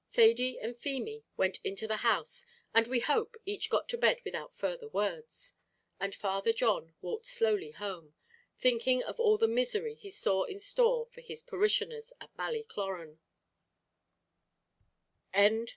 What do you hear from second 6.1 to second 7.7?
Father John walked slowly